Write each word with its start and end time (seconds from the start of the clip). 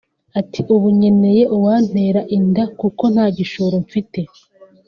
Ati 0.39 0.59
“Ubu 0.73 0.87
nkeneye 0.97 1.43
uwantera 1.55 2.21
inkunga 2.35 2.63
kuko 2.79 3.03
nta 3.13 3.25
gishoro 3.37 3.75
mfite 3.85 4.19